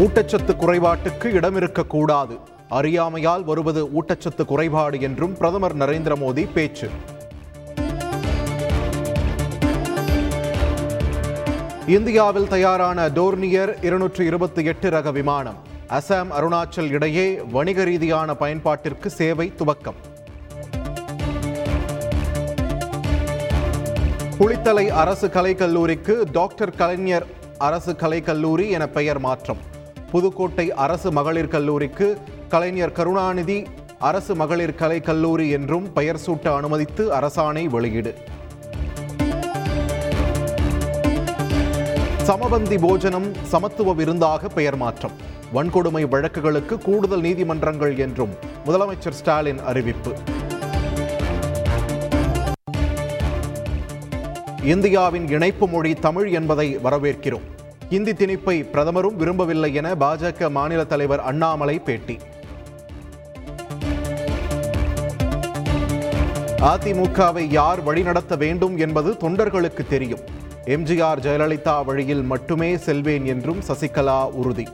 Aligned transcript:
ஊட்டச்சத்து 0.00 0.52
குறைபாட்டுக்கு 0.62 1.28
இடம் 1.38 1.56
இருக்கக்கூடாது 1.56 2.34
அறியாமையால் 2.78 3.44
வருவது 3.44 3.82
ஊட்டச்சத்து 3.98 4.42
குறைபாடு 4.50 5.00
என்றும் 5.00 5.32
பிரதமர் 5.38 5.74
நரேந்திர 5.76 6.14
மோடி 6.22 6.44
பேச்சு. 6.56 6.88
இந்தியாவில் 11.86 12.48
தயாரான 12.48 13.08
டோர்னியர் 13.08 13.72
இருநூற்று 13.84 14.24
இருபத்தி 14.24 14.64
எட்டு 14.64 14.90
ரக 14.96 15.10
விமானம் 15.10 15.58
அசாம் 15.98 16.30
அருணாச்சல் 16.38 16.90
இடையே 16.90 17.26
வணிக 17.52 17.84
ரீதியான 17.84 18.36
பயன்பாட்டிற்கு 18.42 19.06
சேவை 19.06 19.52
துவக்கம். 19.58 19.98
குளித்தலை 24.40 24.86
அரசு 25.04 25.28
கலைக்கல்லூரிக்கு 25.28 26.16
டாக்டர் 26.32 26.76
கலைஞர் 26.82 27.26
அரசு 27.58 27.92
கலைக்கல்லூரி 27.92 28.68
என 28.68 28.86
பெயர் 28.88 29.18
மாற்றம். 29.18 29.76
புதுக்கோட்டை 30.10 30.72
அரசு 30.72 31.12
மகளிர் 31.12 31.48
கல்லூரிக்கு 31.48 32.18
கலைஞர் 32.48 32.92
கருணாநிதி 32.92 33.66
அரசு 33.98 34.34
மகளிர் 34.34 34.74
கலை 34.74 35.00
கல்லூரி 35.00 35.50
என்றும் 35.50 35.92
பெயர் 35.92 36.20
சூட்ட 36.26 36.54
அனுமதித்து 36.54 37.12
அரசாணை 37.12 37.64
வெளியீடு. 37.66 38.14
சமபந்தி 42.26 42.78
போஜனம் 42.80 43.28
சமத்துவ 43.42 43.92
விருந்தாக 43.92 44.48
பெயர் 44.48 44.76
மாற்றம். 44.76 45.12
வன்கொடுமை 45.54 46.02
வழக்குகளுக்கு 46.08 46.78
கூடுதல் 46.78 47.20
நீதிமன்றங்கள் 47.20 47.98
என்றும் 47.98 48.34
முதலமைச்சர் 48.66 49.18
ஸ்டாலின் 49.20 49.60
அறிவிப்பு. 49.60 50.14
இந்தியாவின் 54.62 55.28
இணைப்பு 55.28 55.68
மொழி 55.68 55.94
தமிழ் 55.94 56.30
என்பதை 56.30 56.76
வரவேற்கிறோம். 56.76 57.57
இந்தி 57.90 58.12
திணிப்பை 58.12 58.54
பிரதமரும் 58.72 59.16
விரும்பவில்லை 59.16 59.74
என 59.74 59.94
பாஜக 59.94 60.50
மாநில 60.50 60.84
தலைவர் 60.84 61.20
அண்ணாமலை 61.20 61.78
பேட்டி. 61.78 62.18
அதிமுகவை 66.60 67.44
யார் 67.50 67.82
வழிநடத்த 67.82 68.36
வேண்டும் 68.36 68.76
என்பது 68.76 69.12
தொண்டர்களுக்கு 69.12 69.86
தெரியும். 69.88 70.20
எம்ஜிஆர் 70.64 71.22
ஜெயலலிதா 71.26 71.84
வழியில் 71.84 72.22
மட்டுமே 72.22 72.76
செல்வேன் 72.76 73.26
என்றும் 73.26 73.60
சசிகலா 73.68 74.30
உறுதி. 74.30 74.66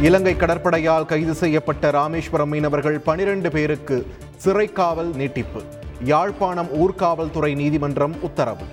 இலங்கை 0.00 0.34
கடற்படையால் 0.34 1.06
கைது 1.06 1.34
செய்யப்பட்ட 1.34 1.90
ராமேஸ்வரம் 1.90 2.48
மீனவர்கள் 2.48 2.98
பனிரெண்டு 2.98 3.50
பேருக்கு 3.50 4.06
சிறைக்காவல் 4.44 5.14
நீட்டிப்பு. 5.14 5.62
யாழ்ப்பாணம் 6.04 6.68
ஊர்காவல்துறை 6.68 7.54
நீதிமன்றம் 7.54 8.22
உத்தரவு. 8.22 8.64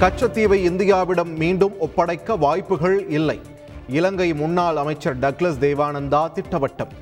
கச்சத்தீவை 0.00 0.58
இந்தியாவிடம் 0.70 1.36
மீண்டும் 1.36 1.78
ஒப்படைக்க 1.78 2.36
வாய்ப்புகள் 2.36 3.08
இல்லை. 3.08 3.40
இலங்கை 3.88 4.34
முன்னாள் 4.34 4.76
அமைச்சர் 4.76 5.18
டக்ளஸ் 5.18 5.58
தேவானந்தா 5.60 6.30
திட்டவட்டம். 6.34 6.92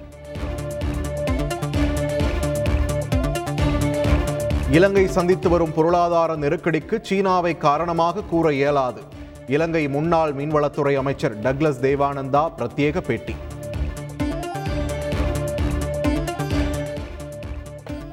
இலங்கை 4.70 5.08
சந்தித்து 5.08 5.48
வரும் 5.48 5.72
பொருளாதார 5.72 6.36
நெருக்கடிக்கு 6.36 6.98
சீனாவை 7.02 7.56
காரணமாக 7.56 8.22
கூற 8.22 8.52
இயலாது. 8.52 9.00
இலங்கை 9.46 9.88
முன்னாள் 9.88 10.34
மீன்வளத்துறை 10.34 10.94
அமைச்சர் 10.94 11.40
டக்ளஸ் 11.40 11.82
தேவானந்தா 11.82 12.50
பிரத்யேக 12.58 13.00
பேட்டி. 13.00 13.34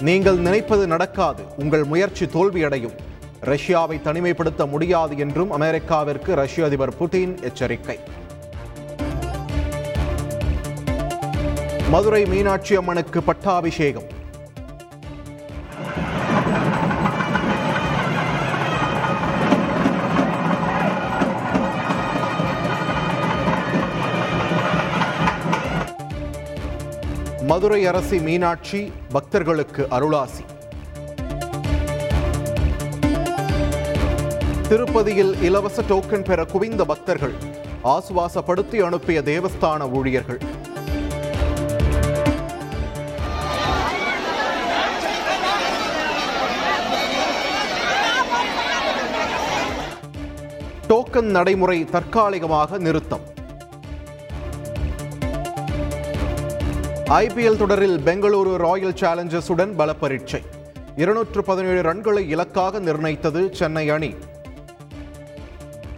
நீங்கள் 0.01 0.37
நினைப்பது 0.37 0.87
நடக்காது. 0.87 1.43
உங்கள் 1.57 1.83
முயற்சி 1.83 2.25
தோல்வியடையும். 2.25 2.95
ரஷ்யாவை 3.45 4.01
தனிமைப்படுத்த 4.01 4.69
முடியாது 4.69 5.17
என்றும் 5.17 5.51
அமெரிக்காவிற்கு 5.51 6.35
ரஷ்ய 6.35 6.65
அதிபர் 6.65 6.93
புட்டின் 6.99 7.41
எச்சரிக்கை. 7.41 7.99
மதுரை 11.89 12.25
மீனாட்சி 12.25 12.75
அம்மனுக்கு 12.75 13.23
பட்டாபிஷேகம். 13.23 14.19
மதுரை 27.51 27.85
அரசி 27.85 28.17
மீனாட்சி 28.19 28.91
பக்தர்களுக்கு 29.09 29.87
அருளாசி. 29.89 30.43
திருப்பதியில் 34.69 35.41
இலவச 35.41 35.81
டோக்கன் 35.81 36.23
பெற 36.23 36.45
குவிந்த 36.45 36.85
பக்தர்கள் 36.85 37.33
ஆசுவாசப்படுத்தி 37.83 38.77
அனுப்பிய 38.85 39.21
தேவஸ்தான 39.21 39.89
ஊழியர்கள். 39.91 40.39
டோக்கன் 50.87 51.31
நடைமுறை 51.37 51.85
தற்காலிகமாக 51.85 52.77
நிறுத்தம். 52.77 53.39
ஐபிஎல் 57.19 57.57
தொடரில் 57.57 57.99
பெங்களூரு 57.99 58.51
ராயல் 58.55 58.97
சேலஞ்சர்ஸுடன் 59.01 59.71
பல 59.75 59.93
பரீட்சை 59.93 60.41
இருநூற்று 60.95 61.43
பதினேழு 61.43 61.81
ரன்களை 61.81 62.23
இலக்காக 62.29 62.79
நிர்ணயித்தது 62.79 63.51
சென்னை 63.51 63.89
அணி. 63.89 64.15